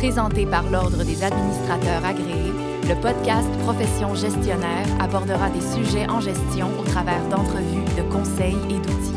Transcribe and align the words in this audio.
Présenté 0.00 0.46
par 0.46 0.62
l'Ordre 0.70 1.04
des 1.04 1.22
administrateurs 1.22 2.02
agréés, 2.02 2.54
le 2.88 2.98
podcast 3.02 3.46
Profession 3.64 4.14
gestionnaire 4.14 4.86
abordera 4.98 5.50
des 5.50 5.60
sujets 5.60 6.08
en 6.08 6.20
gestion 6.20 6.68
au 6.80 6.84
travers 6.84 7.22
d'entrevues, 7.28 7.84
de 7.98 8.10
conseils 8.10 8.56
et 8.70 8.78
d'outils. 8.78 9.12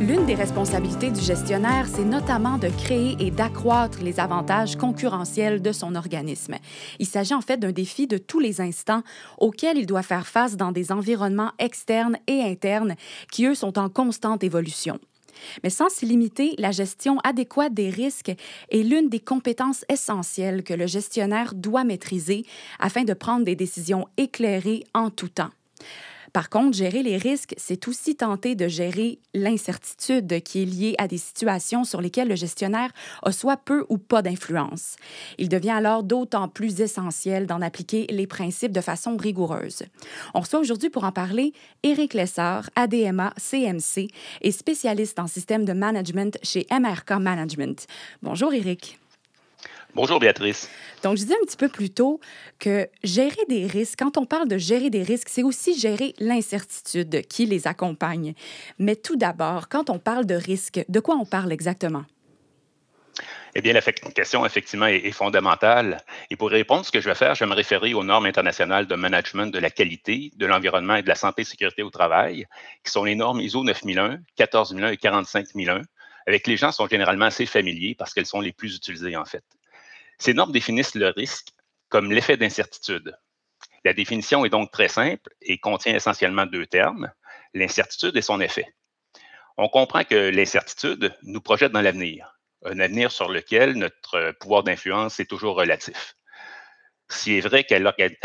L'une 0.00 0.26
des 0.26 0.34
responsabilités 0.34 1.10
du 1.10 1.22
gestionnaire, 1.22 1.86
c'est 1.88 2.04
notamment 2.04 2.58
de 2.58 2.68
créer 2.68 3.16
et 3.20 3.30
d'accroître 3.30 4.02
les 4.02 4.20
avantages 4.20 4.76
concurrentiels 4.76 5.62
de 5.62 5.72
son 5.72 5.94
organisme. 5.94 6.56
Il 6.98 7.06
s'agit 7.06 7.32
en 7.32 7.40
fait 7.40 7.56
d'un 7.56 7.72
défi 7.72 8.06
de 8.06 8.18
tous 8.18 8.38
les 8.38 8.60
instants 8.60 9.02
auquel 9.38 9.78
il 9.78 9.86
doit 9.86 10.02
faire 10.02 10.26
face 10.26 10.58
dans 10.58 10.72
des 10.72 10.92
environnements 10.92 11.52
externes 11.58 12.18
et 12.26 12.42
internes 12.42 12.96
qui, 13.32 13.46
eux, 13.46 13.54
sont 13.54 13.78
en 13.78 13.88
constante 13.88 14.44
évolution. 14.44 15.00
Mais 15.62 15.70
sans 15.70 15.88
s'y 15.88 16.06
limiter, 16.06 16.54
la 16.58 16.70
gestion 16.70 17.18
adéquate 17.24 17.74
des 17.74 17.90
risques 17.90 18.32
est 18.70 18.82
l'une 18.82 19.08
des 19.08 19.20
compétences 19.20 19.84
essentielles 19.88 20.62
que 20.62 20.74
le 20.74 20.86
gestionnaire 20.86 21.54
doit 21.54 21.84
maîtriser 21.84 22.44
afin 22.78 23.04
de 23.04 23.14
prendre 23.14 23.44
des 23.44 23.56
décisions 23.56 24.08
éclairées 24.16 24.84
en 24.94 25.10
tout 25.10 25.28
temps. 25.28 25.50
Par 26.36 26.50
contre, 26.50 26.76
gérer 26.76 27.02
les 27.02 27.16
risques, 27.16 27.54
c'est 27.56 27.88
aussi 27.88 28.14
tenter 28.14 28.56
de 28.56 28.68
gérer 28.68 29.20
l'incertitude 29.32 30.42
qui 30.42 30.60
est 30.60 30.66
liée 30.66 30.94
à 30.98 31.08
des 31.08 31.16
situations 31.16 31.82
sur 31.82 32.02
lesquelles 32.02 32.28
le 32.28 32.36
gestionnaire 32.36 32.90
a 33.22 33.32
soit 33.32 33.56
peu 33.56 33.86
ou 33.88 33.96
pas 33.96 34.20
d'influence. 34.20 34.96
Il 35.38 35.48
devient 35.48 35.70
alors 35.70 36.02
d'autant 36.02 36.48
plus 36.48 36.82
essentiel 36.82 37.46
d'en 37.46 37.62
appliquer 37.62 38.06
les 38.10 38.26
principes 38.26 38.72
de 38.72 38.82
façon 38.82 39.16
rigoureuse. 39.16 39.84
On 40.34 40.40
reçoit 40.40 40.60
aujourd'hui 40.60 40.90
pour 40.90 41.04
en 41.04 41.12
parler 41.12 41.54
Éric 41.82 42.12
Lessard, 42.12 42.68
ADMA 42.76 43.32
CMC 43.38 44.08
et 44.42 44.52
spécialiste 44.52 45.18
en 45.18 45.28
système 45.28 45.64
de 45.64 45.72
management 45.72 46.36
chez 46.42 46.66
MRK 46.70 47.12
Management. 47.12 47.86
Bonjour 48.22 48.52
Éric. 48.52 48.98
Bonjour 49.96 50.20
Béatrice. 50.20 50.68
Donc, 51.02 51.16
je 51.16 51.22
disais 51.22 51.36
un 51.42 51.46
petit 51.46 51.56
peu 51.56 51.70
plus 51.70 51.88
tôt 51.88 52.20
que 52.58 52.86
gérer 53.02 53.40
des 53.48 53.66
risques, 53.66 53.98
quand 53.98 54.18
on 54.18 54.26
parle 54.26 54.46
de 54.46 54.58
gérer 54.58 54.90
des 54.90 55.02
risques, 55.02 55.30
c'est 55.30 55.42
aussi 55.42 55.78
gérer 55.78 56.12
l'incertitude 56.18 57.26
qui 57.26 57.46
les 57.46 57.66
accompagne. 57.66 58.34
Mais 58.78 58.94
tout 58.94 59.16
d'abord, 59.16 59.70
quand 59.70 59.88
on 59.88 59.98
parle 59.98 60.26
de 60.26 60.34
risques, 60.34 60.84
de 60.86 61.00
quoi 61.00 61.16
on 61.16 61.24
parle 61.24 61.50
exactement? 61.50 62.04
Eh 63.54 63.62
bien, 63.62 63.72
la 63.72 63.80
question, 63.80 64.44
effectivement, 64.44 64.84
est, 64.84 65.10
fondamentale. 65.12 66.04
Et 66.30 66.36
pour 66.36 66.50
répondre, 66.50 66.84
ce 66.84 66.92
que 66.92 67.00
je 67.00 67.08
vais 67.08 67.14
faire, 67.14 67.34
je 67.34 67.44
vais 67.44 67.48
me 67.48 67.56
référer 67.56 67.94
aux 67.94 68.04
normes 68.04 68.26
internationales 68.26 68.86
de 68.86 68.96
management 68.96 69.46
de 69.46 69.58
la 69.58 69.70
qualité, 69.70 70.30
de 70.36 70.44
l'environnement 70.44 70.96
et 70.96 71.02
de 71.02 71.08
la 71.08 71.14
santé 71.14 71.40
et 71.40 71.46
sécurité 71.46 71.82
au 71.82 71.88
travail, 71.88 72.46
qui 72.84 72.92
sont 72.92 73.04
les 73.04 73.14
normes 73.14 73.40
ISO 73.40 73.64
9001, 73.64 74.18
14001 74.36 74.90
et 74.90 74.98
45001, 74.98 75.80
avec 76.26 76.46
les 76.46 76.58
gens 76.58 76.70
sont 76.70 76.86
généralement 76.86 77.24
assez 77.24 77.46
familiers 77.46 77.94
parce 77.98 78.12
qu'elles 78.12 78.26
sont 78.26 78.42
les 78.42 78.52
plus 78.52 78.76
utilisées, 78.76 79.16
en 79.16 79.24
fait. 79.24 79.42
Ces 80.18 80.34
normes 80.34 80.52
définissent 80.52 80.94
le 80.94 81.08
risque 81.08 81.48
comme 81.88 82.10
l'effet 82.10 82.36
d'incertitude. 82.36 83.16
La 83.84 83.92
définition 83.92 84.44
est 84.44 84.50
donc 84.50 84.70
très 84.72 84.88
simple 84.88 85.30
et 85.40 85.58
contient 85.58 85.94
essentiellement 85.94 86.46
deux 86.46 86.66
termes, 86.66 87.12
l'incertitude 87.54 88.16
et 88.16 88.22
son 88.22 88.40
effet. 88.40 88.66
On 89.56 89.68
comprend 89.68 90.04
que 90.04 90.30
l'incertitude 90.30 91.16
nous 91.22 91.40
projette 91.40 91.72
dans 91.72 91.80
l'avenir, 91.80 92.38
un 92.64 92.80
avenir 92.80 93.12
sur 93.12 93.28
lequel 93.28 93.74
notre 93.74 94.32
pouvoir 94.40 94.64
d'influence 94.64 95.20
est 95.20 95.26
toujours 95.30 95.56
relatif. 95.56 96.16
S'il 97.08 97.34
est 97.34 97.40
vrai 97.40 97.64
qu'à 97.64 97.78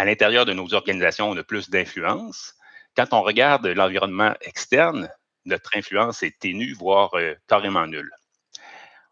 l'intérieur 0.04 0.46
de 0.46 0.54
nos 0.54 0.74
organisations, 0.74 1.30
on 1.30 1.38
a 1.38 1.44
plus 1.44 1.70
d'influence, 1.70 2.56
quand 2.96 3.14
on 3.14 3.22
regarde 3.22 3.68
l'environnement 3.68 4.34
externe, 4.42 5.10
notre 5.46 5.78
influence 5.78 6.24
est 6.24 6.38
ténue, 6.40 6.74
voire 6.74 7.14
euh, 7.16 7.36
carrément 7.48 7.88
nulle. 7.88 8.12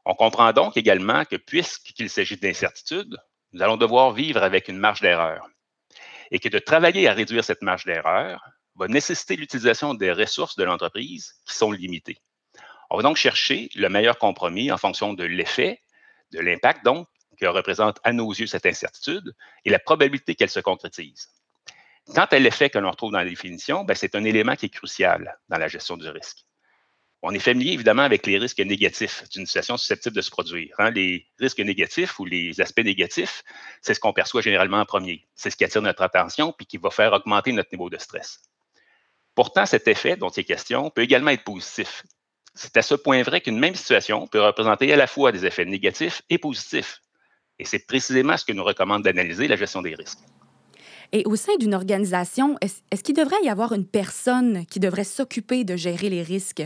On 0.10 0.16
comprend 0.16 0.52
donc 0.54 0.76
également 0.76 1.24
que 1.24 1.36
puisqu'il 1.36 2.10
s'agit 2.10 2.36
d'incertitude, 2.36 3.16
nous 3.52 3.62
allons 3.62 3.78
devoir 3.78 4.12
vivre 4.12 4.42
avec 4.42 4.68
une 4.68 4.80
marge 4.80 5.02
d'erreur 5.02 5.48
et 6.32 6.40
que 6.40 6.50
de 6.50 6.58
travailler 6.58 7.08
à 7.08 7.14
réduire 7.14 7.44
cette 7.44 7.62
marge 7.62 7.86
d'erreur 7.86 8.44
va 8.74 8.88
nécessiter 8.88 9.36
l'utilisation 9.36 9.94
des 9.94 10.12
ressources 10.12 10.56
de 10.56 10.64
l'entreprise 10.64 11.36
qui 11.46 11.54
sont 11.54 11.72
limitées. 11.72 12.18
On 12.90 12.98
va 12.98 13.04
donc 13.04 13.18
chercher 13.18 13.70
le 13.76 13.88
meilleur 13.88 14.18
compromis 14.18 14.72
en 14.72 14.80
fonction 14.80 15.14
de 15.14 15.26
l'effet, 15.26 15.80
de 16.32 16.40
l'impact 16.40 16.88
que 17.40 17.46
représente 17.46 18.00
à 18.04 18.12
nos 18.12 18.34
yeux 18.34 18.48
cette 18.48 18.66
incertitude 18.66 19.36
et 19.64 19.70
la 19.70 19.78
probabilité 19.78 20.34
qu'elle 20.34 20.50
se 20.50 20.60
concrétise. 20.60 21.30
Quant 22.16 22.26
à 22.26 22.40
l'effet 22.40 22.72
que 22.72 22.80
l'on 22.80 22.90
retrouve 22.90 23.12
dans 23.12 23.20
la 23.20 23.26
définition, 23.26 23.84
ben, 23.84 23.94
c'est 23.94 24.16
un 24.16 24.24
élément 24.24 24.56
qui 24.56 24.66
est 24.66 24.70
crucial 24.70 25.38
dans 25.50 25.60
la 25.60 25.68
gestion 25.68 25.98
du 25.98 26.10
risque. 26.10 26.48
On 27.22 27.32
est 27.32 27.40
familier 27.40 27.74
évidemment 27.74 28.04
avec 28.04 28.26
les 28.26 28.38
risques 28.38 28.60
négatifs 28.60 29.24
d'une 29.30 29.46
situation 29.46 29.76
susceptible 29.76 30.16
de 30.16 30.22
se 30.22 30.32
produire. 30.32 30.74
Hein. 30.78 30.92
Les 30.92 31.28
risques 31.38 31.60
négatifs 31.60 32.18
ou 32.20 32.26
les 32.26 32.62
aspects 32.62 32.84
négatifs, 32.84 33.44
c'est 33.82 33.94
ce 33.94 34.00
qu'on 34.00 34.14
perçoit 34.14 34.42
généralement 34.42 34.80
en 34.80 34.86
premier. 34.86 35.28
C'est 35.36 35.50
ce 35.50 35.58
qui 35.58 35.66
attire 35.66 35.82
notre 35.82 36.02
attention 36.02 36.54
puis 36.58 36.66
qui 36.66 36.78
va 36.78 36.90
faire 36.92 37.12
augmenter 37.12 37.52
notre 37.52 37.70
niveau 37.74 37.90
de 37.90 37.98
stress. 37.98 38.40
Pourtant, 39.36 39.66
cet 39.66 39.88
effet 39.90 40.16
dont 40.16 40.30
il 40.30 40.42
est 40.42 40.44
question 40.46 40.90
peut 40.90 41.02
également 41.02 41.32
être 41.32 41.44
positif. 41.44 42.04
C'est 42.56 42.78
à 42.78 42.82
ce 42.82 42.96
point 42.96 43.22
vrai 43.22 43.42
qu'une 43.42 43.60
même 43.60 43.76
situation 43.76 44.28
peut 44.28 44.42
représenter 44.42 44.92
à 44.94 44.96
la 44.96 45.08
fois 45.08 45.32
des 45.32 45.46
effets 45.46 45.66
négatifs 45.66 46.22
et 46.30 46.38
positifs. 46.38 47.02
Et 47.58 47.66
c'est 47.66 47.86
précisément 47.86 48.38
ce 48.38 48.46
que 48.46 48.54
nous 48.54 48.64
recommande 48.64 49.04
d'analyser 49.04 49.50
la 49.50 49.58
gestion 49.58 49.82
des 49.82 49.94
risques. 49.94 50.20
Et 51.12 51.24
au 51.26 51.36
sein 51.36 51.56
d'une 51.60 51.74
organisation, 51.74 52.58
est-ce 52.62 53.04
qu'il 53.04 53.16
devrait 53.16 53.42
y 53.44 53.50
avoir 53.50 53.74
une 53.74 53.86
personne 53.86 54.66
qui 54.68 54.80
devrait 54.80 55.04
s'occuper 55.04 55.64
de 55.64 55.76
gérer 55.76 56.10
les 56.10 56.22
risques? 56.22 56.64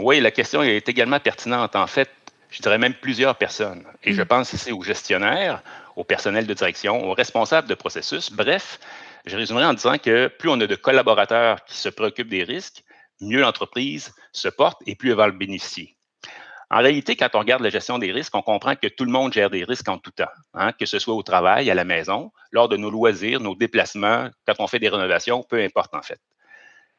Oui, 0.00 0.20
la 0.20 0.30
question 0.30 0.62
est 0.62 0.88
également 0.88 1.18
pertinente. 1.18 1.74
En 1.74 1.88
fait, 1.88 2.08
je 2.50 2.62
dirais 2.62 2.78
même 2.78 2.94
plusieurs 2.94 3.34
personnes. 3.36 3.84
Et 4.04 4.12
je 4.12 4.22
mm. 4.22 4.26
pense 4.26 4.52
ici 4.52 4.70
aux 4.70 4.82
gestionnaires, 4.82 5.62
au 5.96 6.04
personnel 6.04 6.46
de 6.46 6.54
direction, 6.54 7.04
aux 7.04 7.14
responsables 7.14 7.68
de 7.68 7.74
processus. 7.74 8.30
Bref, 8.32 8.78
je 9.26 9.36
résumerai 9.36 9.64
en 9.64 9.74
disant 9.74 9.98
que 9.98 10.28
plus 10.28 10.48
on 10.48 10.60
a 10.60 10.66
de 10.66 10.76
collaborateurs 10.76 11.64
qui 11.64 11.76
se 11.76 11.88
préoccupent 11.88 12.28
des 12.28 12.44
risques, 12.44 12.84
mieux 13.20 13.40
l'entreprise 13.40 14.14
se 14.32 14.48
porte 14.48 14.80
et 14.86 14.94
plus 14.94 15.10
elle 15.10 15.16
va 15.16 15.26
le 15.26 15.32
bénéficier. 15.32 15.96
En 16.70 16.78
réalité, 16.78 17.16
quand 17.16 17.30
on 17.34 17.40
regarde 17.40 17.62
la 17.62 17.70
gestion 17.70 17.98
des 17.98 18.12
risques, 18.12 18.34
on 18.36 18.42
comprend 18.42 18.76
que 18.76 18.86
tout 18.86 19.04
le 19.04 19.10
monde 19.10 19.32
gère 19.32 19.50
des 19.50 19.64
risques 19.64 19.88
en 19.88 19.98
tout 19.98 20.10
temps, 20.12 20.26
hein, 20.54 20.72
que 20.72 20.86
ce 20.86 20.98
soit 20.98 21.14
au 21.14 21.22
travail, 21.22 21.70
à 21.70 21.74
la 21.74 21.84
maison, 21.84 22.30
lors 22.52 22.68
de 22.68 22.76
nos 22.76 22.90
loisirs, 22.90 23.40
nos 23.40 23.56
déplacements, 23.56 24.28
quand 24.46 24.54
on 24.58 24.66
fait 24.66 24.78
des 24.78 24.90
rénovations, 24.90 25.42
peu 25.42 25.60
importe 25.60 25.94
en 25.94 26.02
fait. 26.02 26.20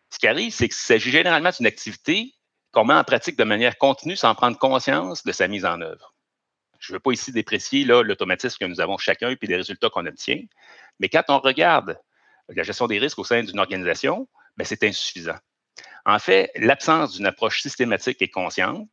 Ce 0.09 0.17
qui 0.17 0.27
arrive, 0.27 0.51
c'est 0.51 0.67
qu'il 0.67 0.73
s'agit 0.73 1.11
généralement 1.11 1.51
d'une 1.55 1.67
activité 1.67 2.33
qu'on 2.72 2.85
met 2.85 2.94
en 2.94 3.03
pratique 3.03 3.38
de 3.38 3.44
manière 3.44 3.78
continue 3.78 4.16
sans 4.16 4.35
prendre 4.35 4.57
conscience 4.57 5.24
de 5.24 5.31
sa 5.31 5.47
mise 5.47 5.66
en 5.66 5.81
œuvre. 5.81 6.13
Je 6.80 6.91
ne 6.91 6.96
veux 6.96 7.00
pas 7.00 7.12
ici 7.12 7.31
déprécier 7.31 7.84
l'automatisme 7.84 8.57
que 8.59 8.66
nous 8.66 8.80
avons 8.80 8.97
chacun 8.97 9.30
et 9.30 9.35
puis 9.35 9.47
les 9.47 9.57
résultats 9.57 9.90
qu'on 9.90 10.06
obtient, 10.06 10.41
mais 11.00 11.09
quand 11.09 11.24
on 11.30 11.40
regarde 11.40 12.00
la 12.47 12.63
gestion 12.63 12.88
des 12.88 13.00
risques 13.00 13.19
au 13.19 13.24
sein 13.24 13.44
d'une 13.44 13.59
organisation, 13.59 14.28
ben, 14.57 14.63
c'est 14.63 14.84
insuffisant. 14.84 15.38
En 16.06 16.19
fait, 16.19 16.52
l'absence 16.56 17.13
d'une 17.13 17.25
approche 17.25 17.62
systématique 17.62 18.22
et 18.22 18.30
consciente 18.30 18.90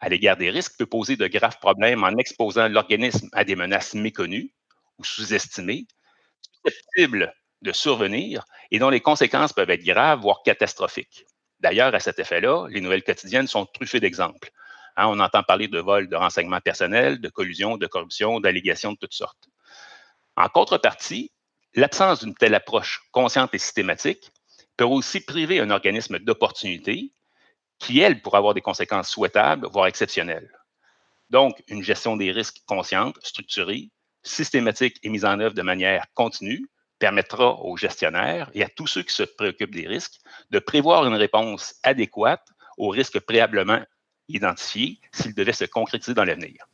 à 0.00 0.08
l'égard 0.08 0.36
des 0.36 0.50
risques 0.50 0.76
peut 0.78 0.86
poser 0.86 1.16
de 1.16 1.26
graves 1.26 1.58
problèmes 1.58 2.04
en 2.04 2.16
exposant 2.16 2.68
l'organisme 2.68 3.28
à 3.32 3.44
des 3.44 3.56
menaces 3.56 3.94
méconnues 3.94 4.52
ou 4.98 5.04
sous-estimées, 5.04 5.86
susceptibles 6.64 7.34
de 7.62 7.72
survenir 7.72 8.44
et 8.70 8.78
dont 8.78 8.90
les 8.90 9.00
conséquences 9.00 9.52
peuvent 9.52 9.70
être 9.70 9.82
graves, 9.82 10.20
voire 10.20 10.42
catastrophiques. 10.44 11.26
D'ailleurs, 11.60 11.94
à 11.94 12.00
cet 12.00 12.18
effet-là, 12.18 12.66
les 12.68 12.80
nouvelles 12.80 13.02
quotidiennes 13.02 13.46
sont 13.46 13.66
truffées 13.66 14.00
d'exemples. 14.00 14.50
Hein, 14.96 15.06
on 15.08 15.20
entend 15.20 15.42
parler 15.42 15.68
de 15.68 15.78
vols 15.78 16.08
de 16.08 16.16
renseignements 16.16 16.60
personnels, 16.60 17.20
de 17.20 17.28
collusion, 17.28 17.76
de 17.76 17.86
corruption, 17.86 18.40
d'allégations 18.40 18.92
de 18.92 18.98
toutes 18.98 19.14
sortes. 19.14 19.48
En 20.36 20.48
contrepartie, 20.48 21.32
l'absence 21.74 22.20
d'une 22.20 22.34
telle 22.34 22.54
approche 22.54 23.02
consciente 23.12 23.54
et 23.54 23.58
systématique 23.58 24.30
peut 24.76 24.84
aussi 24.84 25.20
priver 25.20 25.60
un 25.60 25.70
organisme 25.70 26.18
d'opportunités 26.18 27.12
qui, 27.78 28.00
elle, 28.00 28.22
pourrait 28.22 28.38
avoir 28.38 28.54
des 28.54 28.60
conséquences 28.60 29.08
souhaitables, 29.08 29.68
voire 29.68 29.86
exceptionnelles. 29.86 30.50
Donc, 31.30 31.62
une 31.68 31.82
gestion 31.82 32.16
des 32.16 32.32
risques 32.32 32.62
consciente, 32.66 33.16
structurée, 33.22 33.90
systématique 34.22 34.98
et 35.02 35.10
mise 35.10 35.24
en 35.24 35.38
œuvre 35.40 35.54
de 35.54 35.62
manière 35.62 36.06
continue 36.14 36.68
permettra 36.98 37.60
aux 37.60 37.76
gestionnaires 37.76 38.50
et 38.54 38.64
à 38.64 38.68
tous 38.68 38.86
ceux 38.86 39.02
qui 39.02 39.14
se 39.14 39.22
préoccupent 39.22 39.74
des 39.74 39.86
risques 39.86 40.20
de 40.50 40.58
prévoir 40.58 41.06
une 41.06 41.14
réponse 41.14 41.74
adéquate 41.82 42.46
aux 42.76 42.88
risques 42.88 43.20
préalablement 43.20 43.80
identifiés 44.28 45.00
s'ils 45.12 45.34
devaient 45.34 45.52
se 45.52 45.64
concrétiser 45.64 46.14
dans 46.14 46.24
l'avenir. 46.24 46.66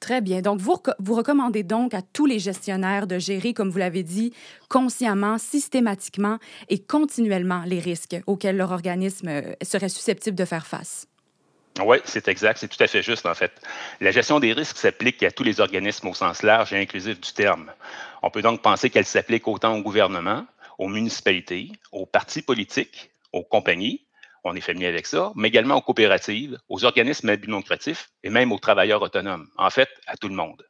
Très 0.00 0.22
bien. 0.22 0.40
Donc, 0.40 0.60
vous, 0.60 0.76
vous 0.98 1.14
recommandez 1.14 1.62
donc 1.62 1.92
à 1.92 2.00
tous 2.00 2.24
les 2.24 2.38
gestionnaires 2.38 3.06
de 3.06 3.18
gérer, 3.18 3.52
comme 3.52 3.68
vous 3.68 3.78
l'avez 3.78 4.02
dit, 4.02 4.32
consciemment, 4.70 5.36
systématiquement 5.36 6.38
et 6.70 6.78
continuellement 6.78 7.62
les 7.66 7.80
risques 7.80 8.16
auxquels 8.26 8.56
leur 8.56 8.72
organisme 8.72 9.28
euh, 9.28 9.52
serait 9.62 9.90
susceptible 9.90 10.36
de 10.36 10.46
faire 10.46 10.66
face. 10.66 11.06
Oui, 11.78 11.98
c'est 12.04 12.28
exact, 12.28 12.58
c'est 12.58 12.68
tout 12.68 12.82
à 12.82 12.86
fait 12.86 13.02
juste 13.02 13.26
en 13.26 13.34
fait. 13.34 13.52
La 14.00 14.10
gestion 14.10 14.40
des 14.40 14.52
risques 14.52 14.76
s'applique 14.76 15.22
à 15.22 15.30
tous 15.30 15.44
les 15.44 15.60
organismes 15.60 16.08
au 16.08 16.14
sens 16.14 16.42
large 16.42 16.72
et 16.72 16.80
inclusif 16.80 17.20
du 17.20 17.32
terme. 17.32 17.72
On 18.22 18.30
peut 18.30 18.42
donc 18.42 18.60
penser 18.60 18.90
qu'elle 18.90 19.06
s'applique 19.06 19.46
autant 19.46 19.76
au 19.76 19.82
gouvernement, 19.82 20.44
aux 20.78 20.88
municipalités, 20.88 21.70
aux 21.92 22.06
partis 22.06 22.42
politiques, 22.42 23.10
aux 23.32 23.44
compagnies, 23.44 24.04
on 24.44 24.56
est 24.56 24.60
familier 24.60 24.86
avec 24.86 25.06
ça, 25.06 25.32
mais 25.36 25.48
également 25.48 25.76
aux 25.76 25.82
coopératives, 25.82 26.58
aux 26.68 26.84
organismes 26.84 27.28
à 27.28 27.34
et 27.34 28.30
même 28.30 28.52
aux 28.52 28.58
travailleurs 28.58 29.02
autonomes, 29.02 29.48
en 29.56 29.70
fait, 29.70 29.88
à 30.06 30.16
tout 30.16 30.28
le 30.28 30.34
monde. 30.34 30.66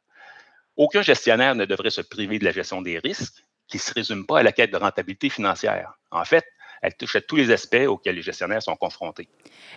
Aucun 0.75 1.01
gestionnaire 1.01 1.55
ne 1.55 1.65
devrait 1.65 1.89
se 1.89 2.01
priver 2.01 2.39
de 2.39 2.45
la 2.45 2.51
gestion 2.51 2.81
des 2.81 2.99
risques 2.99 3.43
qui 3.67 3.77
ne 3.77 3.81
se 3.81 3.93
résume 3.93 4.25
pas 4.25 4.39
à 4.39 4.43
la 4.43 4.51
quête 4.51 4.71
de 4.71 4.77
rentabilité 4.77 5.29
financière. 5.29 5.93
En 6.11 6.25
fait, 6.25 6.45
elle 6.81 6.95
touche 6.95 7.15
à 7.15 7.21
tous 7.21 7.35
les 7.35 7.51
aspects 7.51 7.85
auxquels 7.87 8.15
les 8.15 8.21
gestionnaires 8.21 8.61
sont 8.61 8.75
confrontés. 8.75 9.27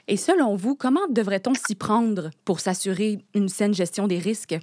Et 0.09 0.17
selon 0.17 0.57
vous, 0.57 0.75
comment 0.75 1.07
devrait-on 1.09 1.55
s'y 1.55 1.75
prendre 1.75 2.31
pour 2.45 2.61
s'assurer 2.61 3.19
une 3.35 3.49
saine 3.49 3.75
gestion 3.75 4.07
des 4.07 4.19
risques? 4.19 4.59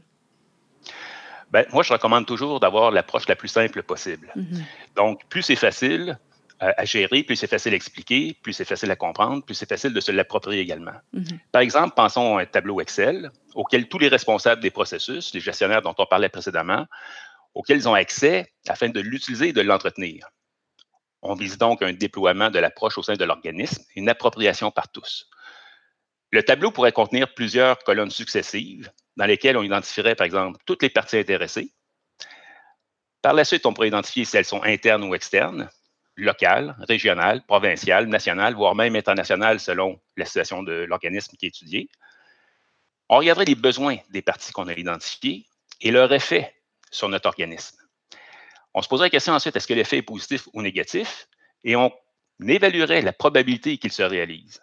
Ben, 1.52 1.66
moi, 1.74 1.84
je 1.84 1.92
recommande 1.92 2.26
toujours 2.26 2.60
d'avoir 2.60 2.92
l'approche 2.92 3.28
la 3.28 3.36
plus 3.36 3.50
simple 3.50 3.84
possible. 3.84 4.32
Mhm. 4.36 4.64
Donc, 4.96 5.26
plus 5.28 5.42
c'est 5.42 5.56
facile 5.56 6.18
euh, 6.64 6.72
à 6.78 6.86
gérer, 6.86 7.24
plus 7.24 7.36
c'est 7.36 7.48
facile 7.48 7.74
à 7.74 7.76
expliquer, 7.76 8.38
plus 8.42 8.54
c'est 8.54 8.66
facile 8.66 8.90
à 8.90 8.96
comprendre, 8.96 9.44
plus 9.44 9.56
c'est 9.56 9.68
facile 9.68 9.94
de 9.94 10.00
se 10.00 10.12
l'approprier 10.12 10.62
également. 10.62 10.94
Mhm. 11.14 11.40
Par 11.52 11.62
exemple, 11.62 11.94
pensons 11.96 12.38
à 12.38 12.44
un 12.44 12.46
tableau 12.46 12.80
Excel 12.80 13.32
auquel 13.54 13.90
tous 13.90 14.00
les 14.00 14.08
responsables 14.08 14.62
des 14.62 14.72
processus, 14.72 15.34
les 15.34 15.42
gestionnaires 15.42 15.82
dont 15.82 15.96
on 15.98 16.06
parlait 16.06 16.30
précédemment, 16.30 16.86
auxquels 17.54 17.78
ils 17.78 17.90
ont 17.90 17.94
accès 17.94 18.54
afin 18.68 18.90
de 18.90 19.02
l'utiliser 19.02 19.50
et 19.50 19.54
de 19.54 19.62
l'entretenir. 19.62 20.30
On 21.22 21.36
vise 21.36 21.58
donc 21.58 21.82
un 21.82 21.94
déploiement 21.94 22.50
de 22.50 22.60
l'approche 22.60 22.98
au 22.98 23.04
sein 23.04 23.14
de 23.14 23.24
l'organisme 23.24 23.84
une 23.96 24.10
appropriation 24.10 24.72
par 24.72 24.92
tous. 24.92 25.30
Le 26.32 26.44
tableau 26.44 26.72
pourrait 26.72 26.94
contenir 26.94 27.34
plusieurs 27.34 27.80
colonnes 27.80 28.10
successives 28.10 28.92
dans 29.18 29.26
lesquelles 29.26 29.58
on 29.58 29.64
identifierait, 29.64 30.16
par 30.16 30.26
exemple, 30.26 30.60
toutes 30.66 30.82
les 30.82 30.90
parties 30.90 31.18
intéressées. 31.18 31.74
Par 33.22 33.34
la 33.34 33.44
suite, 33.44 33.66
on 33.66 33.74
pourrait 33.74 33.90
identifier 33.90 34.26
si 34.26 34.38
elles 34.38 34.46
sont 34.46 34.64
internes 34.64 35.04
ou 35.04 35.14
externes, 35.14 35.70
locales, 36.16 36.76
régionales, 36.88 37.46
provinciales, 37.46 38.08
nationales, 38.08 38.56
voire 38.56 38.76
même 38.76 38.96
internationales 38.96 39.60
selon 39.60 40.00
la 40.18 40.26
situation 40.26 40.64
de 40.64 40.72
l'organisme 40.72 41.36
qui 41.38 41.46
est 41.46 41.50
étudié. 41.50 41.90
On 43.10 43.18
regarderait 43.18 43.46
les 43.46 43.56
besoins 43.56 43.98
des 44.10 44.22
parties 44.22 44.54
qu'on 44.54 44.68
a 44.68 44.74
identifiées 44.74 45.46
et 45.82 45.92
leur 45.92 46.12
effet 46.14 46.56
sur 46.90 47.10
notre 47.10 47.28
organisme. 47.28 47.81
On 48.74 48.82
se 48.82 48.88
poserait 48.88 49.08
la 49.08 49.12
question 49.12 49.34
ensuite, 49.34 49.56
est-ce 49.56 49.68
que 49.68 49.74
l'effet 49.74 49.98
est 49.98 50.02
positif 50.04 50.48
ou 50.54 50.62
négatif? 50.62 51.28
Et 51.64 51.76
on 51.76 51.92
évaluerait 52.48 53.02
la 53.02 53.14
probabilité 53.14 53.78
qu'il 53.78 53.92
se 53.92 54.02
réalise. 54.02 54.62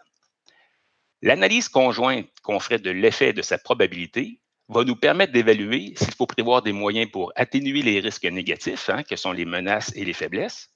L'analyse 1.23 1.69
conjointe 1.69 2.29
qu'on 2.43 2.61
ferait 2.61 2.79
de 2.79 2.91
l'effet 2.91 3.33
de 3.33 3.43
sa 3.43 3.59
probabilité 3.59 4.41
va 4.69 4.85
nous 4.85 4.97
permettre 4.97 5.33
d'évaluer 5.33 5.95
s'il 5.97 6.15
faut 6.15 6.27
prévoir 6.27 6.63
des 6.63 6.73
moyens 6.73 7.11
pour 7.11 7.33
atténuer 7.37 7.83
les 7.83 8.01
risques 8.01 8.25
négatifs, 8.25 8.89
hein, 8.89 9.03
que 9.03 9.17
sont 9.17 9.33
les 9.33 9.45
menaces 9.45 9.93
et 9.97 10.05
les 10.05 10.13
faiblesses, 10.13 10.71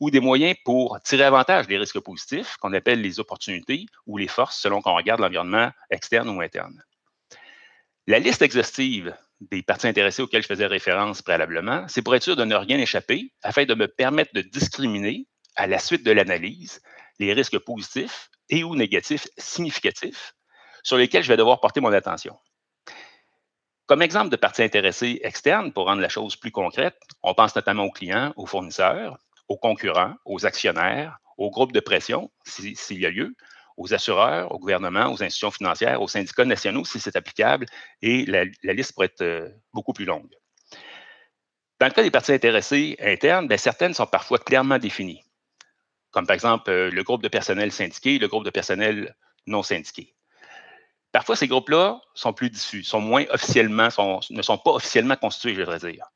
ou 0.00 0.10
des 0.10 0.20
moyens 0.20 0.56
pour 0.64 1.00
tirer 1.02 1.24
avantage 1.24 1.66
des 1.66 1.78
risques 1.78 2.00
positifs, 2.00 2.56
qu'on 2.56 2.72
appelle 2.72 3.00
les 3.00 3.20
opportunités 3.20 3.86
ou 4.06 4.18
les 4.18 4.28
forces, 4.28 4.58
selon 4.60 4.80
qu'on 4.82 4.94
regarde 4.94 5.20
l'environnement 5.20 5.70
externe 5.90 6.28
ou 6.28 6.40
interne. 6.40 6.82
La 8.06 8.18
liste 8.18 8.42
exhaustive 8.42 9.16
des 9.40 9.62
parties 9.62 9.86
intéressées 9.88 10.22
auxquelles 10.22 10.42
je 10.42 10.48
faisais 10.48 10.66
référence 10.66 11.22
préalablement, 11.22 11.86
c'est 11.88 12.02
pour 12.02 12.14
être 12.14 12.22
sûr 12.22 12.36
de 12.36 12.44
ne 12.44 12.54
rien 12.54 12.78
échapper, 12.78 13.32
afin 13.42 13.64
de 13.64 13.74
me 13.74 13.88
permettre 13.88 14.32
de 14.34 14.40
discriminer, 14.40 15.26
à 15.56 15.66
la 15.66 15.78
suite 15.78 16.04
de 16.04 16.10
l'analyse, 16.10 16.80
les 17.18 17.32
risques 17.32 17.58
positifs 17.58 18.30
et 18.50 18.64
ou 18.64 18.76
négatifs 18.76 19.26
significatifs 19.38 20.34
sur 20.82 20.96
lesquels 20.96 21.22
je 21.22 21.28
vais 21.28 21.36
devoir 21.36 21.60
porter 21.60 21.80
mon 21.80 21.92
attention. 21.92 22.38
Comme 23.86 24.02
exemple 24.02 24.30
de 24.30 24.36
parties 24.36 24.62
intéressées 24.62 25.20
externes, 25.22 25.72
pour 25.72 25.86
rendre 25.86 26.02
la 26.02 26.08
chose 26.08 26.36
plus 26.36 26.50
concrète, 26.50 26.96
on 27.22 27.34
pense 27.34 27.54
notamment 27.54 27.84
aux 27.84 27.90
clients, 27.90 28.32
aux 28.36 28.46
fournisseurs, 28.46 29.16
aux 29.48 29.58
concurrents, 29.58 30.14
aux 30.24 30.44
actionnaires, 30.44 31.18
aux 31.38 31.50
groupes 31.50 31.72
de 31.72 31.80
pression, 31.80 32.30
s'il 32.44 33.00
y 33.00 33.06
a 33.06 33.10
lieu, 33.10 33.34
aux 33.76 33.92
assureurs, 33.92 34.52
au 34.52 34.58
gouvernement, 34.58 35.12
aux 35.12 35.22
institutions 35.22 35.50
financières, 35.50 36.00
aux 36.00 36.08
syndicats 36.08 36.44
nationaux 36.44 36.84
si 36.84 36.98
c'est 36.98 37.16
applicable, 37.16 37.66
et 38.02 38.24
la, 38.26 38.44
liste 38.72 38.92
pourrait 38.94 39.06
être 39.06 39.22
euh, 39.22 39.48
beaucoup 39.72 39.92
plus 39.92 40.04
longue. 40.04 40.34
Dans 41.78 41.86
le 41.86 41.92
cas 41.92 42.02
des 42.02 42.10
parties 42.10 42.32
intéressées 42.32 42.96
internes, 43.00 43.48
bien, 43.48 43.58
certaines 43.58 43.92
sont 43.92 44.06
parfois 44.06 44.38
clairement 44.38 44.78
définies, 44.78 45.22
comme 46.10 46.26
par 46.26 46.34
exemple 46.34 46.70
euh, 46.70 46.90
le 46.90 47.02
groupe 47.02 47.22
de 47.22 47.28
personnel 47.28 47.70
syndiqué 47.70 48.14
et 48.14 48.18
le 48.18 48.28
groupe 48.28 48.44
de 48.44 48.50
personnel 48.50 49.14
non 49.46 49.62
syndiqué. 49.62 50.14
Parfois, 51.12 51.36
ces 51.36 51.48
groupes-là 51.48 52.00
sont 52.14 52.32
plus 52.32 52.50
diffus, 52.50 52.84
sont 52.84 53.00
moins 53.00 53.24
officiellement, 53.30 53.88
ne 54.30 54.42
sont 54.42 54.58
pas 54.58 54.72
officiellement 54.72 55.16
constitués, 55.16 55.54
je 55.54 55.60
voudrais 55.60 55.78
dire. 55.78 56.06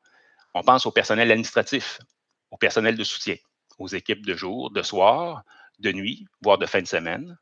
On 0.55 0.63
pense 0.63 0.85
au 0.85 0.91
personnel 0.91 1.31
administratif, 1.31 2.01
au 2.51 2.56
personnel 2.56 2.97
de 2.97 3.05
soutien, 3.05 3.37
aux 3.79 3.89
équipes 3.89 4.27
de 4.27 4.35
jour, 4.35 4.71
de 4.71 4.83
soir, 4.83 5.43
de 5.79 5.93
nuit, 5.93 6.27
voire 6.43 6.59
de 6.59 6.67
fin 6.67 6.83
de 6.83 6.87
semaine, 6.87 7.39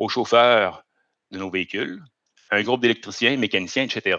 aux 0.00 0.08
chauffeurs 0.08 0.84
de 1.30 1.38
nos 1.38 1.50
véhicules, 1.50 2.02
un 2.50 2.62
groupe 2.62 2.80
d'électriciens, 2.80 3.36
mécaniciens, 3.36 3.84
etc. 3.84 4.16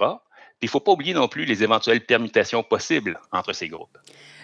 il 0.62 0.66
ne 0.66 0.70
faut 0.70 0.80
pas 0.80 0.92
oublier 0.92 1.14
non 1.14 1.28
plus 1.28 1.44
les 1.44 1.64
éventuelles 1.64 2.06
permutations 2.06 2.64
possibles 2.64 3.20
entre 3.34 3.52
ces 3.52 3.68
groupes. 3.68 3.98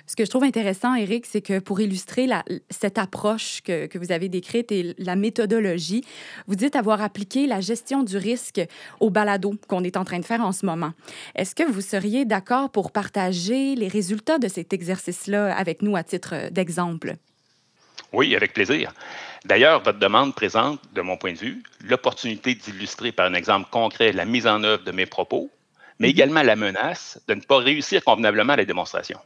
Ce 0.07 0.15
que 0.15 0.25
je 0.25 0.29
trouve 0.29 0.45
intéressant, 0.45 0.95
Eric, 0.95 1.25
c'est 1.25 1.41
que 1.41 1.59
pour 1.59 1.81
illustrer 1.81 2.27
cette 2.69 2.97
approche 2.97 3.61
que, 3.61 3.87
que, 3.87 3.99
vous 3.99 4.13
avez 4.13 4.29
décrite 4.29 4.71
et 4.71 4.95
la 4.97 5.17
méthodologie, 5.17 6.03
vous 6.47 6.55
dites 6.55 6.77
avoir 6.77 7.01
appliqué 7.01 7.45
la 7.45 7.59
gestion 7.59 8.03
du 8.03 8.17
risque 8.17 8.61
au 9.01 9.09
balado 9.09 9.55
qu'on 9.67 9.83
est 9.83 9.97
en 9.97 10.05
train 10.05 10.19
de 10.19 10.25
faire 10.25 10.41
en 10.41 10.53
ce 10.53 10.65
moment. 10.65 10.93
Est-ce 11.35 11.53
que 11.53 11.69
vous 11.69 11.81
seriez 11.81 12.23
d'accord 12.23 12.71
pour 12.71 12.91
partager 12.91 13.75
les 13.75 13.89
résultats 13.89 14.39
de 14.39 14.47
cet 14.47 14.71
exercice-là 14.71 15.55
avec 15.55 15.81
nous 15.81 15.97
à 15.97 16.03
titre 16.03 16.49
d'exemple? 16.51 17.17
Oui, 18.13 18.35
avec 18.35 18.53
plaisir. 18.53 18.93
D'ailleurs, 19.45 19.83
votre 19.83 19.99
demande 19.99 20.33
présente, 20.33 20.81
de 20.93 21.01
mon 21.01 21.17
point 21.17 21.33
de 21.33 21.37
vue, 21.37 21.63
l'opportunité 21.81 22.55
d'illustrer 22.55 23.11
par 23.11 23.27
un 23.27 23.33
exemple 23.33 23.69
concret 23.69 24.11
la 24.11 24.25
mise 24.25 24.47
en 24.47 24.63
œuvre 24.63 24.83
de 24.83 24.91
mes 24.91 25.05
propos, 25.05 25.51
mais 25.99 26.07
mhm. 26.07 26.11
également 26.11 26.43
la 26.43 26.55
menace 26.55 27.21
de 27.27 27.33
ne 27.33 27.41
pas 27.41 27.57
réussir 27.57 28.03
convenablement 28.03 28.53
à 28.53 28.57
la 28.57 28.65
démonstration. 28.65 29.19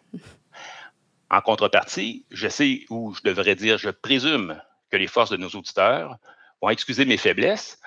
En 1.29 1.41
contrepartie, 1.41 2.25
je 2.29 2.47
sais, 2.49 2.85
ou 2.89 3.13
je 3.13 3.21
devrais 3.23 3.55
dire, 3.55 3.77
je 3.77 3.89
présume 3.89 4.61
que 4.91 4.97
les 4.97 5.07
forces 5.07 5.29
de 5.29 5.37
nos 5.37 5.49
auditeurs 5.49 6.17
vont 6.61 6.69
excuser 6.69 7.05
mes 7.05 7.17
faiblesses 7.17 7.79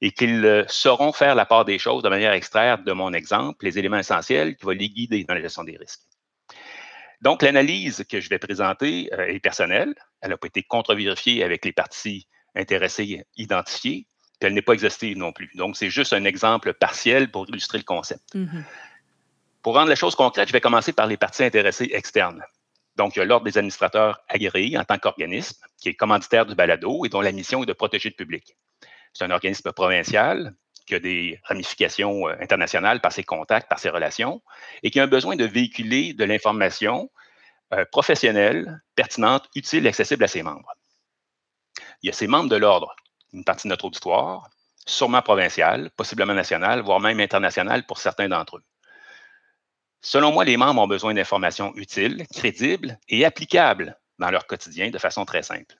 et 0.00 0.10
qu'ils 0.12 0.44
euh, 0.44 0.64
sauront 0.68 1.12
faire 1.12 1.34
la 1.34 1.46
part 1.46 1.64
des 1.64 1.78
choses 1.78 2.02
de 2.02 2.08
manière 2.08 2.32
à 2.32 2.36
extraire 2.36 2.78
de 2.78 2.92
mon 2.92 3.12
exemple 3.12 3.64
les 3.64 3.78
éléments 3.78 3.98
essentiels 3.98 4.56
qui 4.56 4.64
vont 4.64 4.72
les 4.72 4.88
guider 4.88 5.24
dans 5.24 5.34
la 5.34 5.40
gestion 5.40 5.64
des 5.64 5.76
risques. 5.76 6.02
Donc, 7.20 7.42
l'analyse 7.42 8.04
que 8.08 8.20
je 8.20 8.28
vais 8.28 8.38
présenter 8.38 9.10
euh, 9.12 9.26
est 9.26 9.40
personnelle. 9.40 9.94
Elle 10.20 10.30
n'a 10.30 10.36
pas 10.36 10.46
été 10.46 10.62
contre-vérifiée 10.62 11.42
avec 11.42 11.64
les 11.64 11.72
parties 11.72 12.28
intéressées 12.54 13.24
identifiées, 13.36 14.06
puis 14.38 14.46
elle 14.46 14.54
n'est 14.54 14.62
pas 14.62 14.74
exhaustive 14.74 15.16
non 15.16 15.32
plus. 15.32 15.50
Donc, 15.54 15.76
c'est 15.76 15.90
juste 15.90 16.12
un 16.12 16.24
exemple 16.24 16.72
partiel 16.74 17.30
pour 17.30 17.48
illustrer 17.48 17.78
le 17.78 17.84
concept. 17.84 18.34
Mm-hmm. 18.34 18.62
Pour 19.62 19.74
rendre 19.74 19.88
la 19.88 19.96
chose 19.96 20.14
concrète, 20.14 20.48
je 20.48 20.52
vais 20.52 20.60
commencer 20.60 20.92
par 20.92 21.06
les 21.06 21.16
parties 21.16 21.44
intéressées 21.44 21.90
externes. 21.92 22.42
Donc, 22.96 23.14
il 23.14 23.20
y 23.20 23.22
a 23.22 23.24
l'Ordre 23.24 23.44
des 23.44 23.58
administrateurs 23.58 24.20
agréés 24.28 24.76
en 24.76 24.84
tant 24.84 24.98
qu'organisme, 24.98 25.62
qui 25.80 25.88
est 25.88 25.94
commanditaire 25.94 26.46
du 26.46 26.54
balado 26.54 27.04
et 27.04 27.08
dont 27.08 27.20
la 27.20 27.32
mission 27.32 27.62
est 27.62 27.66
de 27.66 27.72
protéger 27.72 28.08
le 28.08 28.14
public. 28.14 28.56
C'est 29.12 29.24
un 29.24 29.30
organisme 29.30 29.72
provincial 29.72 30.54
qui 30.88 30.94
a 30.94 31.00
des 31.00 31.40
ramifications 31.44 32.28
euh, 32.28 32.34
internationales 32.40 33.00
par 33.00 33.12
ses 33.12 33.22
contacts, 33.22 33.68
par 33.68 33.78
ses 33.78 33.90
relations, 33.90 34.42
et 34.82 34.90
qui 34.90 34.98
a 34.98 35.04
un 35.04 35.06
besoin 35.06 35.36
de 35.36 35.44
véhiculer 35.44 36.14
de 36.14 36.24
l'information 36.24 37.10
euh, 37.74 37.84
professionnelle, 37.92 38.82
pertinente, 38.96 39.48
utile 39.54 39.86
accessible 39.86 40.24
à 40.24 40.28
ses 40.28 40.42
membres. 40.42 40.72
Il 42.02 42.06
y 42.06 42.10
a 42.10 42.12
ses 42.12 42.26
membres 42.26 42.48
de 42.48 42.56
l'ordre, 42.56 42.96
une 43.32 43.44
partie 43.44 43.68
de 43.68 43.70
notre 43.70 43.84
auditoire, 43.84 44.48
sûrement 44.86 45.22
provinciale, 45.22 45.90
possiblement 45.96 46.34
nationale, 46.34 46.80
voire 46.80 47.00
même 47.00 47.20
internationale 47.20 47.84
pour 47.84 47.98
certains 47.98 48.28
d'entre 48.28 48.56
eux. 48.56 48.64
Selon 50.00 50.32
moi, 50.32 50.44
les 50.44 50.56
membres 50.56 50.80
ont 50.80 50.86
besoin 50.86 51.12
d'informations 51.12 51.74
utiles, 51.76 52.26
crédibles 52.34 52.98
et 53.08 53.24
applicables 53.24 53.98
dans 54.18 54.30
leur 54.30 54.46
quotidien 54.46 54.90
de 54.90 54.98
façon 54.98 55.24
très 55.26 55.42
simple. 55.42 55.76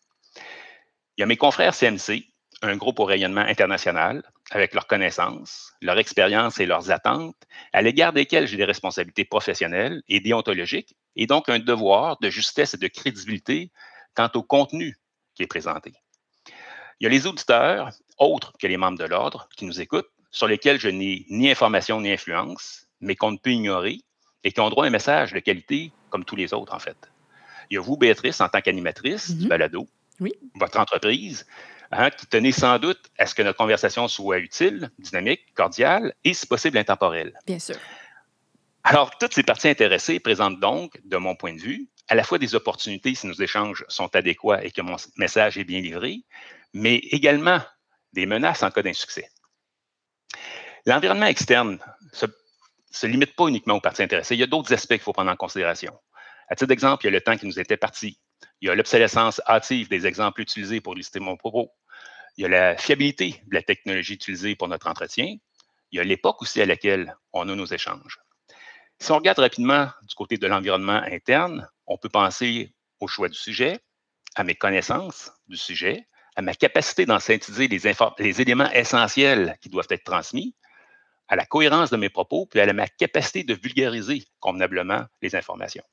Il 1.16 1.20
y 1.20 1.22
a 1.22 1.26
mes 1.26 1.36
confrères 1.36 1.74
CMC 1.74 2.27
un 2.62 2.76
groupe 2.76 2.98
au 2.98 3.04
rayonnement 3.04 3.42
international 3.42 4.22
avec 4.50 4.74
leurs 4.74 4.86
connaissances, 4.86 5.72
leur 5.80 5.98
expérience 5.98 6.58
et 6.58 6.66
leurs 6.66 6.90
attentes, 6.90 7.36
à 7.72 7.82
l'égard 7.82 8.12
desquelles 8.12 8.46
j'ai 8.46 8.56
des 8.56 8.64
responsabilités 8.64 9.24
professionnelles 9.24 10.02
et 10.08 10.20
déontologiques, 10.20 10.96
et 11.16 11.26
donc 11.26 11.48
un 11.48 11.58
devoir 11.58 12.18
de 12.20 12.30
justesse 12.30 12.74
et 12.74 12.78
de 12.78 12.88
crédibilité 12.88 13.70
quant 14.14 14.30
au 14.34 14.42
contenu 14.42 14.96
qui 15.34 15.42
est 15.42 15.46
présenté. 15.46 15.92
Il 17.00 17.04
y 17.04 17.06
a 17.06 17.10
les 17.10 17.26
auditeurs, 17.26 17.90
autres 18.18 18.52
que 18.58 18.66
les 18.66 18.76
membres 18.76 18.98
de 18.98 19.04
l'ordre, 19.04 19.48
qui 19.56 19.64
nous 19.64 19.80
écoutent, 19.80 20.10
sur 20.30 20.48
lesquels 20.48 20.80
je 20.80 20.88
n'ai 20.88 21.26
ni 21.30 21.50
information 21.50 22.00
ni 22.00 22.10
influence, 22.10 22.86
mais 23.00 23.14
qu'on 23.14 23.30
ne 23.30 23.38
peut 23.38 23.52
ignorer 23.52 24.00
et 24.42 24.52
qui 24.52 24.60
ont 24.60 24.70
droit 24.70 24.84
à 24.84 24.88
un 24.88 24.90
message 24.90 25.32
de 25.32 25.38
qualité 25.38 25.92
comme 26.10 26.24
tous 26.24 26.36
les 26.36 26.52
autres, 26.54 26.74
en 26.74 26.78
fait. 26.78 26.96
Il 27.70 27.74
y 27.74 27.78
a 27.78 27.80
vous, 27.80 27.96
Béatrice, 27.96 28.40
en 28.40 28.48
tant 28.48 28.60
qu'animatrice 28.60 29.30
du 29.30 29.44
mm-hmm. 29.44 29.48
balado, 29.48 29.88
oui. 30.20 30.32
votre 30.54 30.80
entreprise, 30.80 31.46
Hein, 31.90 32.10
qui 32.10 32.26
tenait 32.26 32.52
sans 32.52 32.78
doute 32.78 33.00
à 33.16 33.24
ce 33.24 33.34
que 33.34 33.42
notre 33.42 33.56
conversation 33.56 34.08
soit 34.08 34.38
utile, 34.38 34.90
dynamique, 34.98 35.54
cordiale 35.54 36.14
et, 36.22 36.34
si 36.34 36.46
possible, 36.46 36.76
intemporelle. 36.76 37.32
Bien 37.46 37.58
sûr. 37.58 37.76
Alors, 38.84 39.16
toutes 39.16 39.32
ces 39.32 39.42
parties 39.42 39.68
intéressées 39.68 40.20
présentent 40.20 40.60
donc, 40.60 41.00
de 41.04 41.16
mon 41.16 41.34
point 41.34 41.54
de 41.54 41.60
vue, 41.60 41.88
à 42.08 42.14
la 42.14 42.24
fois 42.24 42.38
des 42.38 42.54
opportunités 42.54 43.14
si 43.14 43.26
nos 43.26 43.34
échanges 43.34 43.84
sont 43.88 44.14
adéquats 44.14 44.62
et 44.62 44.70
que 44.70 44.82
mon 44.82 44.96
message 45.16 45.56
est 45.56 45.64
bien 45.64 45.80
livré, 45.80 46.24
mais 46.74 46.96
également 46.96 47.60
des 48.12 48.26
menaces 48.26 48.62
en 48.62 48.70
cas 48.70 48.82
d'insuccès. 48.82 49.30
L'environnement 50.84 51.26
externe 51.26 51.78
ne 52.22 52.28
se, 52.90 53.06
limite 53.06 53.34
pas 53.34 53.46
uniquement 53.48 53.74
aux 53.74 53.80
parties 53.80 54.02
intéressées. 54.02 54.34
Il 54.34 54.40
y 54.40 54.44
a 54.44 54.46
d'autres 54.46 54.72
aspects 54.74 54.94
qu'il 54.94 55.00
faut 55.00 55.12
prendre 55.12 55.30
en 55.30 55.36
considération. 55.36 55.98
À 56.48 56.54
titre 56.54 56.68
d'exemple, 56.68 57.04
il 57.04 57.06
y 57.06 57.08
a 57.08 57.12
le 57.12 57.20
temps 57.20 57.36
qui 57.36 57.46
nous 57.46 57.58
était 57.58 57.76
parti. 57.76 58.18
Il 58.60 58.68
y 58.68 58.70
a 58.70 58.74
l'obsolescence 58.74 59.40
hâtive 59.46 59.88
des 59.88 60.06
exemples 60.06 60.40
utilisés 60.40 60.80
pour 60.80 60.94
lister 60.94 61.20
mon 61.20 61.36
propos. 61.36 61.70
Il 62.36 62.42
y 62.42 62.44
a 62.44 62.48
la 62.48 62.76
fiabilité 62.76 63.42
de 63.46 63.54
la 63.54 63.62
technologie 63.62 64.14
utilisée 64.14 64.56
pour 64.56 64.68
notre 64.68 64.88
entretien. 64.88 65.36
Il 65.90 65.96
y 65.96 66.00
a 66.00 66.04
l'époque 66.04 66.42
aussi 66.42 66.60
à 66.60 66.66
laquelle 66.66 67.16
on 67.32 67.48
a 67.48 67.54
nos 67.54 67.66
échanges. 67.66 68.18
Si 68.98 69.12
on 69.12 69.16
regarde 69.16 69.38
rapidement 69.38 69.88
du 70.02 70.14
côté 70.14 70.38
de 70.38 70.46
l'environnement 70.46 71.00
interne, 71.04 71.68
on 71.86 71.96
peut 71.98 72.08
penser 72.08 72.74
au 73.00 73.06
choix 73.06 73.28
du 73.28 73.38
sujet, 73.38 73.78
à 74.34 74.42
mes 74.42 74.54
connaissances 74.54 75.32
du 75.46 75.56
sujet, 75.56 76.06
à 76.34 76.42
ma 76.42 76.54
capacité 76.54 77.06
d'en 77.06 77.20
synthétiser 77.20 77.68
les, 77.68 77.92
les, 78.18 78.40
éléments 78.40 78.70
essentiels 78.70 79.56
qui 79.60 79.68
doivent 79.68 79.86
être 79.90 80.04
transmis, 80.04 80.54
à 81.28 81.36
la 81.36 81.46
cohérence 81.46 81.90
de 81.90 81.96
mes 81.96 82.08
propos, 82.08 82.46
puis 82.46 82.60
à 82.60 82.72
ma 82.72 82.88
capacité 82.88 83.44
de 83.44 83.54
vulgariser 83.54 84.24
convenablement 84.40 85.04
les 85.22 85.36
informations. 85.36 85.84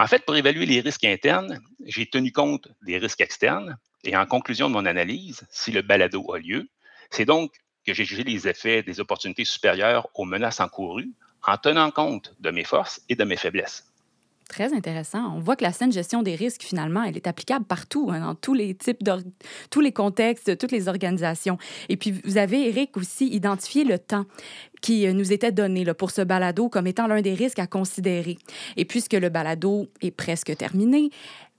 En 0.00 0.06
fait, 0.06 0.24
pour 0.24 0.34
évaluer 0.34 0.64
les 0.64 0.80
risques 0.80 1.04
internes, 1.04 1.60
j'ai 1.84 2.06
tenu 2.06 2.32
compte 2.32 2.68
des 2.80 2.96
risques 2.96 3.20
externes 3.20 3.76
et 4.02 4.16
en 4.16 4.24
conclusion 4.24 4.70
de 4.70 4.72
mon 4.72 4.86
analyse, 4.86 5.46
si 5.50 5.72
le 5.72 5.82
balado 5.82 6.32
a 6.32 6.38
lieu, 6.38 6.70
c'est 7.10 7.26
donc 7.26 7.52
que 7.86 7.92
j'ai 7.92 8.06
jugé 8.06 8.24
les 8.24 8.48
effets 8.48 8.82
des 8.82 8.98
opportunités 9.00 9.44
supérieures 9.44 10.08
aux 10.14 10.24
menaces 10.24 10.60
encourues 10.60 11.12
en 11.46 11.58
tenant 11.58 11.90
compte 11.90 12.34
de 12.40 12.50
mes 12.50 12.64
forces 12.64 13.02
et 13.10 13.14
de 13.14 13.24
mes 13.24 13.36
faiblesses. 13.36 13.89
Très 14.50 14.74
intéressant. 14.74 15.32
On 15.36 15.38
voit 15.38 15.54
que 15.54 15.62
la 15.62 15.70
saine 15.70 15.92
gestion 15.92 16.24
des 16.24 16.34
risques, 16.34 16.62
finalement, 16.62 17.04
elle 17.04 17.16
est 17.16 17.28
applicable 17.28 17.64
partout, 17.64 18.10
hein, 18.10 18.18
dans 18.18 18.34
tous 18.34 18.52
les 18.52 18.74
types, 18.74 18.98
tous 19.70 19.80
les 19.80 19.92
contextes, 19.92 20.58
toutes 20.58 20.72
les 20.72 20.88
organisations. 20.88 21.56
Et 21.88 21.96
puis, 21.96 22.20
vous 22.24 22.36
avez, 22.36 22.68
Eric, 22.68 22.96
aussi 22.96 23.28
identifié 23.28 23.84
le 23.84 23.96
temps 24.00 24.24
qui 24.82 25.06
euh, 25.06 25.12
nous 25.12 25.32
était 25.32 25.52
donné 25.52 25.84
pour 25.94 26.10
ce 26.10 26.22
balado 26.22 26.68
comme 26.68 26.88
étant 26.88 27.06
l'un 27.06 27.22
des 27.22 27.34
risques 27.34 27.60
à 27.60 27.68
considérer. 27.68 28.38
Et 28.76 28.84
puisque 28.84 29.12
le 29.12 29.28
balado 29.28 29.86
est 30.00 30.10
presque 30.10 30.56
terminé, 30.56 31.10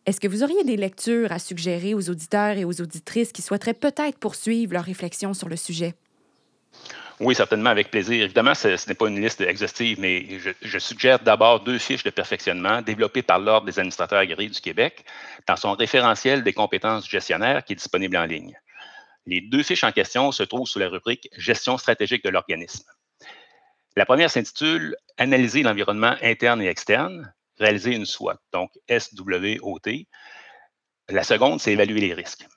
est-ce 0.05 0.19
que 0.19 0.27
vous 0.27 0.43
auriez 0.43 0.65
des 0.65 0.75
lectures 0.75 1.31
à 1.31 1.39
suggérer 1.39 1.93
aux 1.93 2.10
auditeurs 2.10 2.57
et 2.57 2.65
aux 2.65 2.81
auditrices 2.81 3.31
qui 3.31 3.41
souhaiteraient 3.41 3.74
peut-être 3.74 4.17
poursuivre 4.17 4.74
leur 4.74 4.83
réflexion 4.83 5.33
sur 5.33 5.48
le 5.48 5.55
sujet? 5.55 5.93
Oui, 7.23 7.35
certainement, 7.35 7.69
avec 7.69 7.91
plaisir. 7.91 8.23
Évidemment, 8.23 8.55
ce, 8.55 8.89
n'est 8.89 8.95
pas 8.95 9.07
une 9.07 9.21
liste 9.21 9.41
exhaustive, 9.41 9.99
mais 9.99 10.39
je, 10.39 10.79
suggère 10.79 11.19
d'abord 11.19 11.59
deux 11.59 11.77
fiches 11.77 12.03
de 12.03 12.09
perfectionnement 12.09 12.81
développées 12.81 13.21
par 13.21 13.37
l'Ordre 13.37 13.67
des 13.67 13.77
administrateurs 13.77 14.17
agréés 14.17 14.49
du 14.49 14.59
Québec 14.59 15.05
dans 15.47 15.55
son 15.55 15.73
référentiel 15.73 16.43
des 16.43 16.53
compétences 16.53 17.07
gestionnaires 17.07 17.63
qui 17.63 17.73
est 17.73 17.75
disponible 17.75 18.17
en 18.17 18.25
ligne. 18.25 18.59
Les 19.27 19.39
deux 19.39 19.61
fiches 19.61 19.83
en 19.83 19.91
question 19.91 20.31
se 20.31 20.41
trouvent 20.41 20.67
sous 20.67 20.79
la 20.79 20.89
rubrique 20.89 21.29
Gestion 21.37 21.77
stratégique 21.77 22.23
de 22.23 22.29
l'organisme. 22.31 22.89
La 23.95 24.07
première 24.07 24.31
s'intitule 24.31 24.95
Analyser 25.19 25.61
l'environnement 25.61 26.15
interne 26.23 26.59
et 26.63 26.67
externe, 26.67 27.31
réaliser 27.59 27.93
une 27.93 28.07
SWOT, 28.07 28.33
donc 28.51 28.71
SWOT. 28.89 30.07
La 31.09 31.23
seconde, 31.23 31.59
c'est 31.59 31.73
évaluer 31.73 31.99
les 31.99 32.15
risques. 32.15 32.47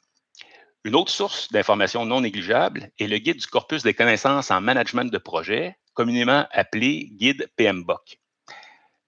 Une 0.87 0.97
autre 0.97 1.11
source 1.11 1.51
d'information 1.51 2.05
non 2.05 2.21
négligeable 2.21 2.91
est 2.99 3.07
le 3.07 3.17
guide 3.17 3.39
du 3.39 3.47
corpus 3.47 3.83
des 3.83 3.95
connaissances 3.95 4.51
en 4.51 4.61
management 4.61 5.11
de 5.11 5.17
projet, 5.17 5.79
communément 5.95 6.47
appelé 6.51 7.09
guide 7.13 7.49
PMBOK. 7.57 8.19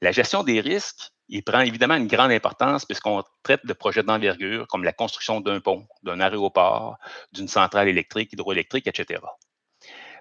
La 0.00 0.10
gestion 0.10 0.42
des 0.42 0.62
risques, 0.62 1.10
il 1.28 1.44
prend 1.44 1.60
évidemment 1.60 1.96
une 1.96 2.06
grande 2.06 2.32
importance 2.32 2.86
puisqu'on 2.86 3.22
traite 3.42 3.66
de 3.66 3.74
projets 3.74 4.02
d'envergure 4.02 4.66
comme 4.68 4.84
la 4.84 4.94
construction 4.94 5.42
d'un 5.42 5.60
pont, 5.60 5.86
d'un 6.02 6.20
aéroport, 6.20 6.96
d'une 7.32 7.48
centrale 7.48 7.88
électrique, 7.88 8.32
hydroélectrique, 8.32 8.86
etc. 8.86 9.20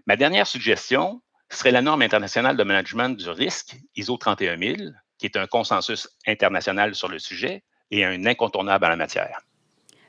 Ma 0.08 0.18
dernière 0.18 0.48
suggestion 0.48 1.22
serait 1.50 1.72
la 1.72 1.82
norme 1.82 2.02
internationale 2.02 2.58
de 2.58 2.64
management 2.64 3.18
du 3.18 3.30
risque, 3.30 3.78
ISO 3.96 4.18
31000, 4.18 4.94
qui 5.18 5.26
est 5.26 5.38
un 5.38 5.48
consensus 5.48 6.10
international 6.28 6.96
sur 6.96 7.08
le 7.08 7.18
sujet 7.18 7.64
et 7.92 8.04
un 8.04 8.26
incontournable 8.26 8.86
en 8.86 8.90
la 8.90 8.96
matière. 8.98 9.45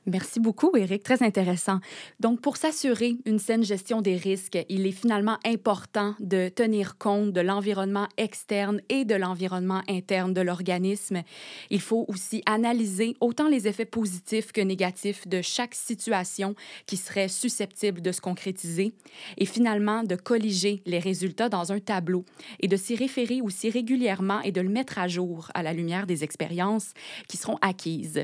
Merci 0.09 0.39
beaucoup, 0.39 0.71
Eric. 0.77 1.03
Très 1.03 1.25
intéressant. 1.25 1.81
Donc, 2.21 2.41
pour 2.41 2.57
s'assurer 2.57 3.17
une 3.25 3.41
saine 3.41 3.65
gestion 3.65 4.03
des 4.03 4.15
risques, 4.15 4.57
il 4.69 4.87
est 4.87 4.93
finalement 4.93 5.39
important 5.45 6.15
de 6.21 6.49
tenir 6.49 6.97
compte 6.97 7.33
de 7.33 7.41
l'environnement 7.41 8.07
externe 8.17 8.81
et 8.89 9.05
de 9.05 9.17
l'environnement 9.17 9.83
interne 9.89 10.33
de 10.33 10.41
l'organisme. 10.41 11.25
Il 11.71 11.81
faut 11.81 12.05
aussi 12.07 12.41
analyser 12.47 13.17
autant 13.21 13.49
les 13.49 13.67
effets 13.67 13.85
positifs 13.85 14.53
que 14.53 14.61
négatifs 14.61 15.27
de 15.27 15.43
chaque 15.43 15.75
situation 15.75 16.55
qui 16.87 16.97
serait 16.97 17.27
susceptible 17.27 18.01
de 18.01 18.13
se 18.13 18.21
concrétiser 18.21 18.93
et 19.39 19.45
finalement 19.45 20.05
de 20.05 20.15
colliger 20.15 20.83
les 20.87 21.01
résultats 21.01 21.49
dans 21.49 21.73
un 21.73 21.81
tableau 21.81 22.25
et 22.61 22.69
de 22.69 22.77
s'y 22.77 22.95
référer 22.95 23.41
aussi 23.41 23.71
régulièrement 23.71 24.41
et 24.43 24.53
de 24.53 24.61
le 24.61 24.69
mettre 24.69 25.01
à 25.01 25.09
jour 25.09 25.51
à 25.55 25.65
la 25.65 25.73
lumière 25.73 26.07
des 26.07 26.23
expériences 26.23 26.93
qui 27.27 27.37
seront 27.37 27.59
acquises. 27.61 28.23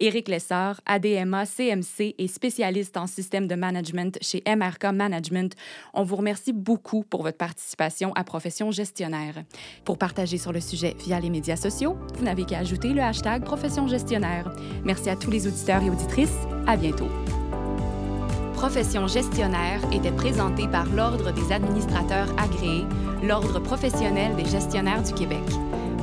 Éric 0.00 0.28
Lessard, 0.28 0.80
ADMA, 0.86 1.46
CMC 1.46 2.14
et 2.18 2.28
spécialiste 2.28 2.96
en 2.96 3.06
système 3.06 3.46
de 3.46 3.54
management 3.54 4.18
chez 4.20 4.42
MRK 4.46 4.92
Management. 4.92 5.54
On 5.94 6.02
vous 6.02 6.16
remercie 6.16 6.52
beaucoup 6.52 7.02
pour 7.02 7.22
votre 7.22 7.38
participation 7.38 8.12
à 8.14 8.24
Profession 8.24 8.70
Gestionnaire. 8.70 9.44
Pour 9.84 9.98
partager 9.98 10.38
sur 10.38 10.52
le 10.52 10.60
sujet 10.60 10.94
via 10.98 11.18
les 11.20 11.30
médias 11.30 11.56
sociaux, 11.56 11.96
vous 12.14 12.24
n'avez 12.24 12.44
qu'à 12.44 12.58
ajouter 12.58 12.88
le 12.88 13.02
hashtag 13.02 13.44
Profession 13.44 13.88
Gestionnaire. 13.88 14.50
Merci 14.84 15.10
à 15.10 15.16
tous 15.16 15.30
les 15.30 15.46
auditeurs 15.46 15.82
et 15.82 15.90
auditrices. 15.90 16.36
À 16.66 16.76
bientôt. 16.76 17.08
Profession 18.54 19.06
gestionnaire 19.06 19.80
était 19.92 20.10
présentée 20.10 20.66
par 20.66 20.86
l'Ordre 20.86 21.30
des 21.30 21.52
administrateurs 21.52 22.28
agréés, 22.38 22.84
l'Ordre 23.22 23.60
professionnel 23.60 24.34
des 24.34 24.46
gestionnaires 24.46 25.02
du 25.02 25.12
Québec. 25.12 25.44